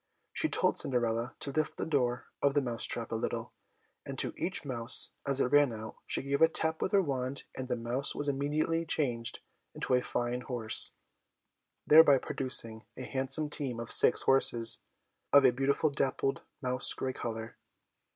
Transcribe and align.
She 0.33 0.49
told 0.49 0.79
Cinderella 0.79 1.35
to 1.41 1.51
lift 1.51 1.77
the 1.77 1.85
door 1.85 2.25
of 2.41 2.55
the 2.55 2.61
mouse 2.63 2.85
trap 2.85 3.11
a 3.11 3.15
little, 3.15 3.53
and 4.03 4.17
to 4.17 4.33
each 4.35 4.65
mouse, 4.65 5.11
as 5.27 5.39
it 5.39 5.45
ran 5.53 5.71
out, 5.71 5.95
she 6.07 6.23
gave 6.23 6.41
a 6.41 6.47
tap 6.47 6.81
with 6.81 6.91
her 6.91 7.03
wand, 7.03 7.43
and 7.53 7.67
the 7.67 7.75
mouse 7.75 8.15
was 8.15 8.27
immediately 8.27 8.83
changed 8.83 9.41
into 9.75 9.93
a 9.93 10.01
fine 10.01 10.41
horse, 10.41 10.93
thereby 11.85 12.17
producing 12.17 12.83
a 12.97 13.03
handsome 13.03 13.47
team 13.47 13.79
of 13.79 13.91
six 13.91 14.23
horses, 14.23 14.79
of 15.31 15.45
a 15.45 15.51
beautiful 15.51 15.91
dappled 15.91 16.41
mouse 16.63 16.91
grey 16.95 17.13
colour. 17.13 17.57